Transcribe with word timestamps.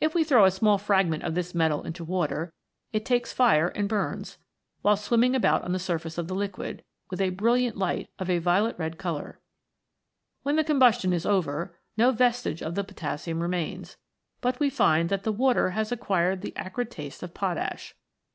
If 0.00 0.14
we 0.14 0.24
throw 0.24 0.46
a 0.46 0.50
small 0.50 0.78
fragment 0.78 1.22
of 1.22 1.34
this 1.34 1.54
metal 1.54 1.82
into 1.82 2.02
water, 2.02 2.54
it 2.94 3.04
takes 3.04 3.30
fire 3.34 3.68
and 3.68 3.90
burns, 3.90 4.38
while 4.80 4.96
swimming 4.96 5.34
about 5.36 5.60
on 5.64 5.72
the 5.72 5.78
surface 5.78 6.16
of 6.16 6.28
the 6.28 6.34
liquid, 6.34 6.82
with 7.10 7.20
a 7.20 7.28
brilliant 7.28 7.76
light 7.76 8.08
of 8.18 8.30
a 8.30 8.38
violet 8.38 8.74
red 8.78 8.96
colour. 8.96 9.42
When 10.44 10.56
the 10.56 10.64
combustion 10.64 11.12
is 11.12 11.26
over, 11.26 11.76
no 11.98 12.10
vestige 12.10 12.62
of 12.62 12.74
the 12.74 12.84
potassium 12.84 13.40
remains, 13.40 13.98
but 14.40 14.58
we 14.60 14.70
find 14.70 15.10
that 15.10 15.24
the 15.24 15.30
water 15.32 15.72
has 15.72 15.90
acqiiired 15.90 16.40
the 16.40 16.56
acrid 16.56 16.90
taste 16.90 17.22
of 17.22 17.34
potash. 17.34 17.94